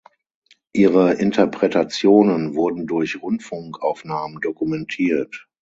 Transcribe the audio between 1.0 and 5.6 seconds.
Interpretationen wurden durch Rundfunkaufnahmen dokumentiert.